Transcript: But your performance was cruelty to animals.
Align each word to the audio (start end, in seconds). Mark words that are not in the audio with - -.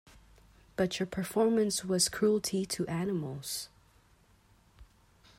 But 0.77 0.99
your 0.99 1.05
performance 1.05 1.85
was 1.85 2.09
cruelty 2.09 2.65
to 2.65 2.87
animals. 2.87 3.69